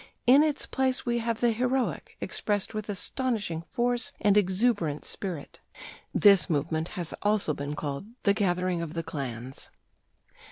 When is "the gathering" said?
8.23-8.81